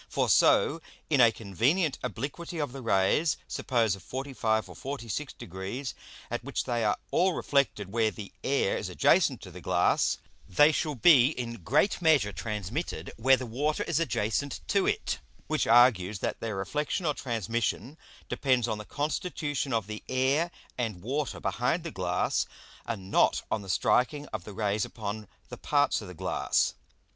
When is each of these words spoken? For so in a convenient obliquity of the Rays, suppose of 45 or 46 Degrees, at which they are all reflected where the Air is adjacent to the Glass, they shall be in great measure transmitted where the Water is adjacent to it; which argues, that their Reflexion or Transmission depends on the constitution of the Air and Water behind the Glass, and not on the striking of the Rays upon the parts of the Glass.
For 0.09 0.29
so 0.29 0.81
in 1.11 1.21
a 1.21 1.31
convenient 1.31 1.99
obliquity 2.01 2.57
of 2.57 2.71
the 2.71 2.81
Rays, 2.81 3.37
suppose 3.47 3.95
of 3.95 4.01
45 4.01 4.67
or 4.69 4.75
46 4.75 5.31
Degrees, 5.33 5.93
at 6.31 6.43
which 6.43 6.63
they 6.63 6.83
are 6.83 6.97
all 7.11 7.33
reflected 7.33 7.91
where 7.91 8.09
the 8.09 8.33
Air 8.43 8.75
is 8.77 8.89
adjacent 8.89 9.41
to 9.41 9.51
the 9.51 9.61
Glass, 9.61 10.17
they 10.49 10.71
shall 10.71 10.95
be 10.95 11.27
in 11.27 11.61
great 11.63 12.01
measure 12.01 12.31
transmitted 12.33 13.11
where 13.17 13.37
the 13.37 13.45
Water 13.45 13.83
is 13.83 13.99
adjacent 13.99 14.61
to 14.69 14.87
it; 14.87 15.19
which 15.45 15.67
argues, 15.67 16.17
that 16.17 16.39
their 16.39 16.55
Reflexion 16.55 17.05
or 17.05 17.13
Transmission 17.13 17.95
depends 18.27 18.67
on 18.67 18.79
the 18.79 18.85
constitution 18.85 19.71
of 19.71 19.85
the 19.85 20.03
Air 20.09 20.49
and 20.79 21.03
Water 21.03 21.39
behind 21.39 21.83
the 21.83 21.91
Glass, 21.91 22.47
and 22.87 23.11
not 23.11 23.43
on 23.51 23.61
the 23.61 23.69
striking 23.69 24.25
of 24.29 24.45
the 24.45 24.53
Rays 24.53 24.83
upon 24.83 25.27
the 25.49 25.57
parts 25.57 26.01
of 26.01 26.07
the 26.07 26.15
Glass. 26.15 26.73